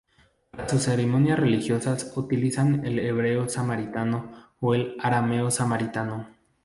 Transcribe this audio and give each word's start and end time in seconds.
Para 0.49 0.67
sus 0.67 0.81
ceremonias 0.81 1.37
religiosas 1.39 2.11
utilizan 2.15 2.83
el 2.87 2.97
hebreo 2.97 3.47
samaritano 3.47 4.31
o 4.59 4.73
el 4.73 4.95
arameo 4.99 5.51
samaritano. 5.51 6.27